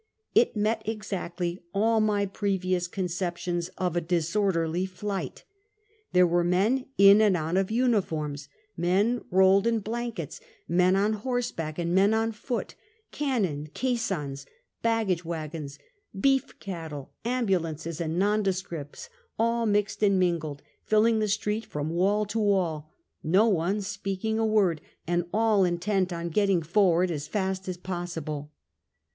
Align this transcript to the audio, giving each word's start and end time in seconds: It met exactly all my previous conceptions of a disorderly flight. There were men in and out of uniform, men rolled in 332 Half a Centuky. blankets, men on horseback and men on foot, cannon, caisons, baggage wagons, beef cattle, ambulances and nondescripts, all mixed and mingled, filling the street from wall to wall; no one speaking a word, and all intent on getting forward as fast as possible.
It 0.33 0.55
met 0.55 0.81
exactly 0.89 1.61
all 1.75 1.99
my 1.99 2.25
previous 2.25 2.87
conceptions 2.87 3.69
of 3.77 3.95
a 3.95 4.01
disorderly 4.01 4.87
flight. 4.87 5.43
There 6.11 6.25
were 6.25 6.43
men 6.43 6.87
in 6.97 7.21
and 7.21 7.37
out 7.37 7.55
of 7.55 7.69
uniform, 7.69 8.35
men 8.75 9.23
rolled 9.29 9.67
in 9.67 9.79
332 9.79 9.79
Half 9.79 9.79
a 9.79 9.81
Centuky. 9.83 9.83
blankets, 9.83 10.39
men 10.67 10.95
on 10.95 11.13
horseback 11.21 11.77
and 11.77 11.93
men 11.93 12.15
on 12.15 12.31
foot, 12.31 12.73
cannon, 13.11 13.69
caisons, 13.75 14.47
baggage 14.81 15.23
wagons, 15.23 15.77
beef 16.19 16.57
cattle, 16.59 17.13
ambulances 17.23 18.01
and 18.01 18.17
nondescripts, 18.17 19.07
all 19.37 19.67
mixed 19.67 20.01
and 20.01 20.17
mingled, 20.19 20.63
filling 20.83 21.19
the 21.19 21.27
street 21.27 21.63
from 21.63 21.91
wall 21.91 22.25
to 22.25 22.39
wall; 22.39 22.91
no 23.23 23.47
one 23.47 23.81
speaking 23.81 24.39
a 24.39 24.45
word, 24.47 24.81
and 25.05 25.25
all 25.31 25.63
intent 25.63 26.11
on 26.11 26.29
getting 26.29 26.63
forward 26.63 27.11
as 27.11 27.27
fast 27.27 27.67
as 27.67 27.77
possible. 27.77 28.51